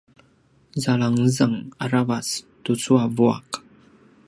[0.81, 2.27] zalangezang aravac
[2.63, 3.47] tucu a vuaq